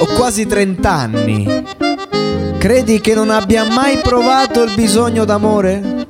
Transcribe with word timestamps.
Ho 0.00 0.06
quasi 0.16 0.46
30 0.46 0.90
anni. 0.90 1.64
Credi 2.56 3.00
che 3.00 3.14
non 3.14 3.28
abbia 3.28 3.64
mai 3.64 3.98
provato 3.98 4.62
il 4.62 4.72
bisogno 4.74 5.26
d'amore? 5.26 6.06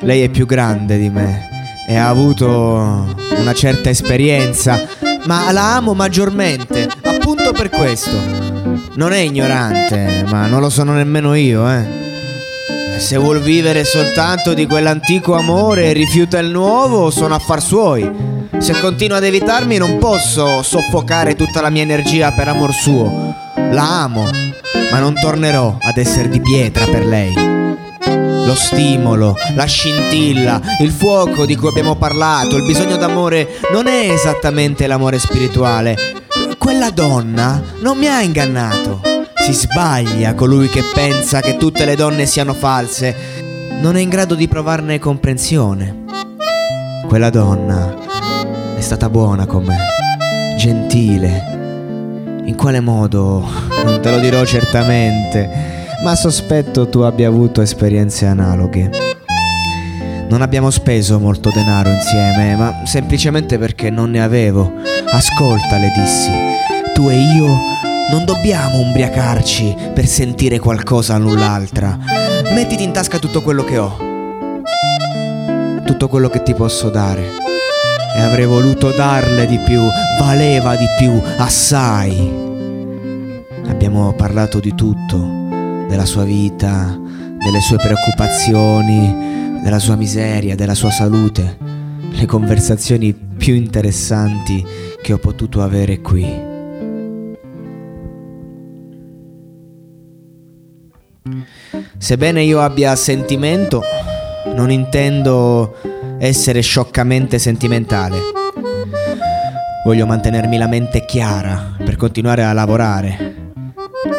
Lei 0.00 0.22
è 0.22 0.30
più 0.30 0.46
grande 0.46 0.96
di 0.96 1.10
me 1.10 1.48
e 1.86 1.96
ha 1.96 2.08
avuto 2.08 3.14
una 3.36 3.52
certa 3.52 3.90
esperienza, 3.90 4.80
ma 5.26 5.52
la 5.52 5.76
amo 5.76 5.92
maggiormente, 5.92 6.88
appunto 7.02 7.52
per 7.52 7.68
questo. 7.68 8.16
Non 8.94 9.12
è 9.12 9.18
ignorante, 9.18 10.24
ma 10.26 10.46
non 10.46 10.62
lo 10.62 10.70
sono 10.70 10.94
nemmeno 10.94 11.34
io, 11.34 11.68
eh. 11.70 11.84
Se 12.96 13.18
vuol 13.18 13.42
vivere 13.42 13.84
soltanto 13.84 14.54
di 14.54 14.66
quell'antico 14.66 15.34
amore 15.34 15.90
e 15.90 15.92
rifiuta 15.92 16.38
il 16.38 16.48
nuovo, 16.48 17.10
sono 17.10 17.34
affar 17.34 17.60
suoi. 17.60 18.33
Se 18.64 18.80
continua 18.80 19.18
ad 19.18 19.24
evitarmi 19.24 19.76
non 19.76 19.98
posso 19.98 20.62
soffocare 20.62 21.34
tutta 21.34 21.60
la 21.60 21.68
mia 21.68 21.82
energia 21.82 22.32
per 22.32 22.48
amor 22.48 22.72
suo. 22.72 23.34
La 23.54 24.04
amo, 24.04 24.24
ma 24.90 24.98
non 25.00 25.12
tornerò 25.20 25.76
ad 25.78 25.98
essere 25.98 26.30
di 26.30 26.40
pietra 26.40 26.86
per 26.86 27.04
lei. 27.04 27.34
Lo 28.46 28.54
stimolo, 28.54 29.36
la 29.54 29.66
scintilla, 29.66 30.62
il 30.80 30.90
fuoco 30.90 31.44
di 31.44 31.56
cui 31.56 31.68
abbiamo 31.68 31.96
parlato, 31.96 32.56
il 32.56 32.64
bisogno 32.64 32.96
d'amore 32.96 33.58
non 33.70 33.86
è 33.86 34.10
esattamente 34.10 34.86
l'amore 34.86 35.18
spirituale. 35.18 36.24
Quella 36.56 36.88
donna 36.88 37.62
non 37.80 37.98
mi 37.98 38.06
ha 38.06 38.22
ingannato. 38.22 39.02
Si 39.44 39.52
sbaglia 39.52 40.32
colui 40.32 40.70
che 40.70 40.82
pensa 40.94 41.42
che 41.42 41.58
tutte 41.58 41.84
le 41.84 41.96
donne 41.96 42.24
siano 42.24 42.54
false. 42.54 43.14
Non 43.82 43.94
è 43.94 44.00
in 44.00 44.08
grado 44.08 44.34
di 44.34 44.48
provarne 44.48 44.98
comprensione. 44.98 46.04
Quella 47.06 47.28
donna 47.28 48.04
stata 48.84 49.08
buona 49.08 49.46
con 49.46 49.64
me, 49.64 49.78
gentile. 50.58 52.42
In 52.44 52.54
quale 52.54 52.80
modo? 52.80 53.42
Non 53.82 54.02
te 54.02 54.10
lo 54.10 54.18
dirò 54.18 54.44
certamente, 54.44 55.48
ma 56.04 56.14
sospetto 56.14 56.90
tu 56.90 56.98
abbia 57.00 57.28
avuto 57.28 57.62
esperienze 57.62 58.26
analoghe. 58.26 58.90
Non 60.28 60.42
abbiamo 60.42 60.68
speso 60.68 61.18
molto 61.18 61.48
denaro 61.48 61.88
insieme, 61.88 62.56
ma 62.56 62.82
semplicemente 62.84 63.56
perché 63.56 63.88
non 63.88 64.10
ne 64.10 64.22
avevo. 64.22 64.70
Ascolta, 65.10 65.78
le 65.78 65.90
dissi, 65.96 66.30
tu 66.92 67.08
e 67.08 67.16
io 67.16 67.46
non 68.10 68.26
dobbiamo 68.26 68.80
ubriacarci 68.80 69.74
per 69.94 70.04
sentire 70.04 70.58
qualcosa 70.58 71.16
null'altra. 71.16 71.98
Mettiti 72.52 72.82
in 72.82 72.92
tasca 72.92 73.18
tutto 73.18 73.40
quello 73.40 73.64
che 73.64 73.78
ho. 73.78 73.96
Tutto 75.86 76.08
quello 76.08 76.28
che 76.28 76.42
ti 76.42 76.52
posso 76.52 76.90
dare. 76.90 77.53
E 78.16 78.20
avrei 78.20 78.46
voluto 78.46 78.92
darle 78.92 79.46
di 79.46 79.58
più, 79.58 79.80
valeva 80.20 80.76
di 80.76 80.86
più, 80.98 81.20
assai. 81.36 82.42
Abbiamo 83.66 84.12
parlato 84.12 84.60
di 84.60 84.74
tutto, 84.74 85.16
della 85.88 86.04
sua 86.04 86.24
vita, 86.24 86.98
delle 87.44 87.60
sue 87.60 87.76
preoccupazioni, 87.76 89.60
della 89.62 89.78
sua 89.78 89.96
miseria, 89.96 90.54
della 90.54 90.74
sua 90.74 90.90
salute. 90.90 91.58
Le 92.10 92.26
conversazioni 92.26 93.12
più 93.12 93.54
interessanti 93.54 94.64
che 95.02 95.12
ho 95.12 95.18
potuto 95.18 95.62
avere 95.62 96.00
qui. 96.00 96.52
Sebbene 101.98 102.42
io 102.42 102.60
abbia 102.60 102.94
sentimento, 102.96 103.82
non 104.54 104.70
intendo 104.70 105.74
essere 106.26 106.60
scioccamente 106.60 107.38
sentimentale. 107.38 108.18
Voglio 109.84 110.06
mantenermi 110.06 110.56
la 110.56 110.66
mente 110.66 111.04
chiara 111.04 111.76
per 111.84 111.96
continuare 111.96 112.44
a 112.44 112.52
lavorare. 112.52 113.52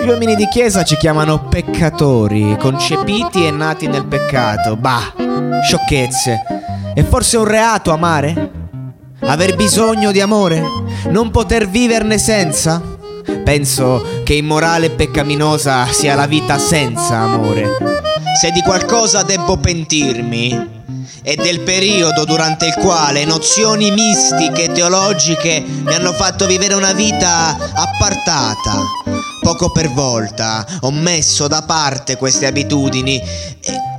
Gli 0.04 0.08
uomini 0.08 0.36
di 0.36 0.48
chiesa 0.48 0.84
ci 0.84 0.98
chiamano 0.98 1.48
peccatori, 1.48 2.56
concepiti 2.60 3.46
e 3.46 3.52
nati 3.52 3.88
nel 3.88 4.06
peccato. 4.06 4.76
Bah, 4.76 5.14
sciocchezze. 5.64 6.42
È 6.94 7.04
forse 7.04 7.38
un 7.38 7.46
reato 7.46 7.92
amare? 7.92 8.52
Aver 9.22 9.56
bisogno 9.56 10.12
di 10.12 10.22
amore? 10.22 10.62
Non 11.10 11.32
poter 11.32 11.68
viverne 11.68 12.20
senza? 12.20 12.82
Penso 13.44 14.22
che 14.24 14.36
immorale 14.36 14.88
e 14.88 14.92
peccaminosa 14.92 15.88
sia 15.88 16.14
la 16.14 16.28
vita 16.28 16.60
senza 16.60 17.18
amore. 17.18 17.78
Se 18.40 18.52
di 18.52 18.62
qualcosa 18.62 19.24
debbo 19.24 19.58
pentirmi, 19.58 20.75
è 21.22 21.36
del 21.36 21.62
periodo 21.62 22.24
durante 22.26 22.68
il 22.68 22.74
quale 22.76 23.26
nozioni 23.26 23.92
mistiche 23.92 24.64
e 24.64 24.72
teologiche 24.72 25.64
mi 25.66 25.94
hanno 25.94 26.14
fatto 26.14 26.46
vivere 26.46 26.74
una 26.74 26.94
vita 26.94 27.58
appartata. 27.74 28.82
Poco 29.42 29.72
per 29.72 29.92
volta 29.92 30.66
ho 30.82 30.92
messo 30.92 31.48
da 31.48 31.62
parte 31.62 32.18
queste 32.18 32.48
abitudini 32.48 33.22
e... 33.62 33.94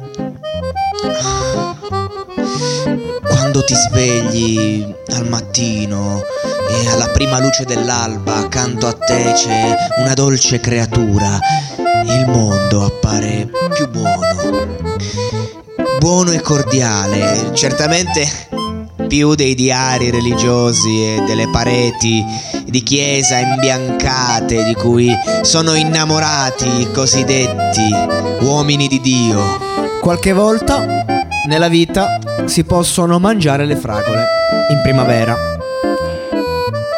Quando 3.22 3.62
ti 3.64 3.74
svegli 3.74 4.94
al 5.14 5.28
mattino 5.28 6.22
e 6.68 6.88
alla 6.88 7.08
prima 7.08 7.38
luce 7.38 7.64
dell'alba 7.64 8.36
accanto 8.36 8.86
a 8.86 8.92
te 8.92 9.32
c'è 9.34 9.74
una 9.98 10.14
dolce 10.14 10.60
creatura, 10.60 11.38
il 12.04 12.26
mondo 12.26 12.84
appare 12.84 13.48
più 13.72 13.88
buono 13.88 15.45
buono 15.98 16.32
e 16.32 16.40
cordiale, 16.40 17.50
certamente 17.54 18.28
più 19.06 19.34
dei 19.34 19.54
diari 19.54 20.10
religiosi 20.10 21.02
e 21.02 21.22
delle 21.26 21.48
pareti 21.48 22.24
di 22.64 22.82
chiesa 22.82 23.38
imbiancate 23.38 24.64
di 24.64 24.74
cui 24.74 25.10
sono 25.42 25.74
innamorati 25.74 26.80
i 26.80 26.90
cosiddetti 26.90 27.88
uomini 28.40 28.88
di 28.88 29.00
Dio. 29.00 29.40
Qualche 30.00 30.32
volta 30.32 31.04
nella 31.46 31.68
vita 31.68 32.18
si 32.46 32.64
possono 32.64 33.18
mangiare 33.18 33.64
le 33.64 33.76
fragole 33.76 34.24
in 34.70 34.80
primavera, 34.82 35.36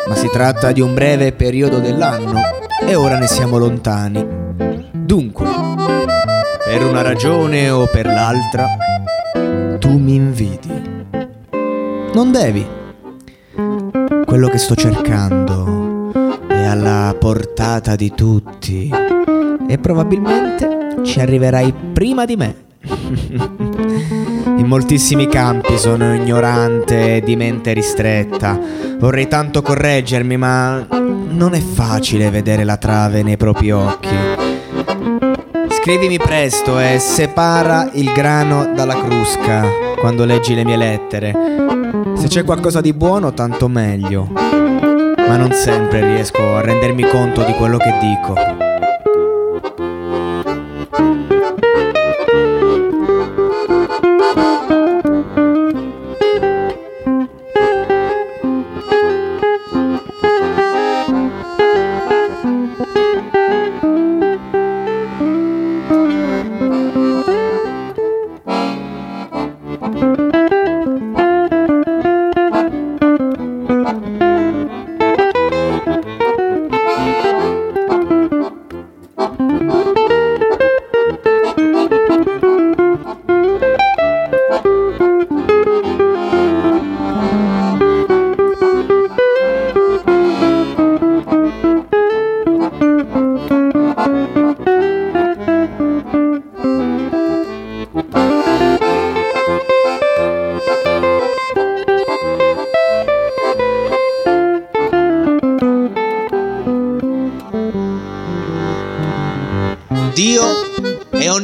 ma 0.07 0.17
si 0.17 0.29
tratta 0.33 0.73
di 0.73 0.81
un 0.81 0.95
breve 0.95 1.33
periodo 1.33 1.79
dell'anno 1.79 2.41
e 2.87 2.95
ora 2.95 3.19
ne 3.19 3.27
siamo 3.27 3.59
lontani. 3.59 4.27
Dunque, 4.93 5.47
per 6.69 6.85
una 6.85 7.01
ragione 7.01 7.71
o 7.71 7.87
per 7.87 8.05
l'altra, 8.05 8.67
tu 9.79 9.97
mi 9.97 10.17
invidi. 10.17 10.69
Non 12.13 12.31
devi. 12.31 12.67
Quello 14.27 14.49
che 14.49 14.59
sto 14.59 14.75
cercando 14.75 16.13
è 16.47 16.65
alla 16.65 17.17
portata 17.19 17.97
di 17.97 18.13
tutti 18.15 18.93
e 19.67 19.79
probabilmente 19.79 20.99
ci 21.05 21.21
arriverai 21.21 21.73
prima 21.95 22.27
di 22.27 22.37
me. 22.37 22.55
In 24.59 24.67
moltissimi 24.67 25.27
campi 25.27 25.79
sono 25.79 26.15
ignorante 26.15 27.17
e 27.17 27.21
di 27.23 27.35
mente 27.35 27.73
ristretta. 27.73 28.61
Vorrei 28.99 29.27
tanto 29.27 29.63
correggermi, 29.63 30.37
ma 30.37 30.87
non 30.91 31.55
è 31.55 31.61
facile 31.61 32.29
vedere 32.29 32.65
la 32.65 32.77
trave 32.77 33.23
nei 33.23 33.39
propri 33.39 33.71
occhi. 33.71 34.28
Scrivimi 35.71 36.19
presto 36.19 36.79
e 36.79 36.99
separa 36.99 37.91
il 37.93 38.13
grano 38.13 38.73
dalla 38.75 38.95
crusca 38.95 39.65
quando 39.99 40.25
leggi 40.25 40.55
le 40.55 40.65
mie 40.65 40.77
lettere. 40.77 41.35
Se 42.15 42.29
c'è 42.29 42.45
qualcosa 42.45 42.81
di 42.81 42.93
buono, 42.93 43.33
tanto 43.33 43.69
meglio. 43.69 44.29
ma 45.29 45.37
non 45.37 45.53
sempre 45.53 46.01
riesco 46.01 46.57
a 46.57 46.63
rendermi 46.63 47.07
conto 47.09 47.43
di 47.43 47.53
quello 47.53 47.77
che 47.77 47.95
dico. 48.01 48.58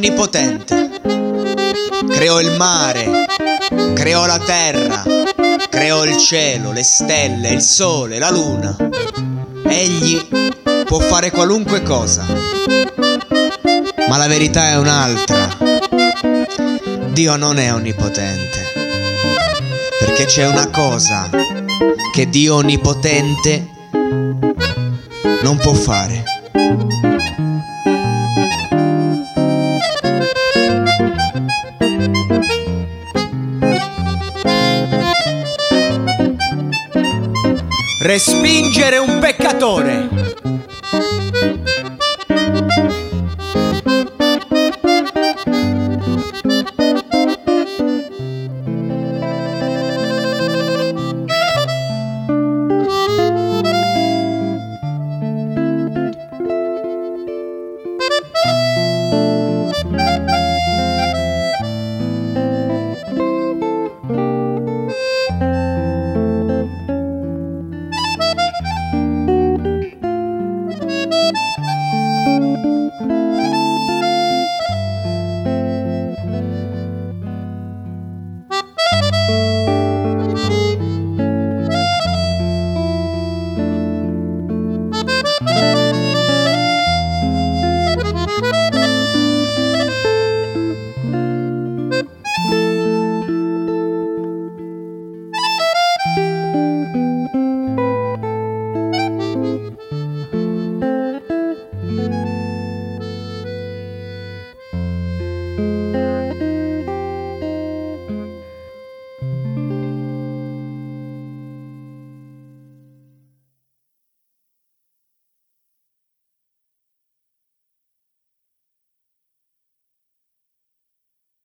Onnipotente. 0.04 0.90
Creò 2.10 2.40
il 2.40 2.52
mare, 2.56 3.26
creò 3.94 4.26
la 4.26 4.38
terra, 4.38 5.02
creò 5.70 6.04
il 6.04 6.16
cielo, 6.18 6.72
le 6.72 6.82
stelle, 6.82 7.48
il 7.50 7.62
sole, 7.62 8.18
la 8.18 8.30
luna. 8.30 8.76
Egli 9.66 10.28
può 10.84 10.98
fare 10.98 11.30
qualunque 11.30 11.82
cosa. 11.82 12.26
Ma 14.06 14.16
la 14.18 14.26
verità 14.26 14.68
è 14.68 14.76
un'altra. 14.76 15.56
Dio 17.10 17.36
non 17.36 17.58
è 17.58 17.72
onnipotente. 17.72 18.72
Perché 19.98 20.26
c'è 20.26 20.46
una 20.46 20.68
cosa 20.68 21.30
che 22.12 22.28
Dio 22.28 22.56
onnipotente 22.56 23.68
non 25.42 25.56
può 25.56 25.72
fare. 25.72 26.33
Respingere 38.14 38.98
un 38.98 39.18
peccatore. 39.18 40.13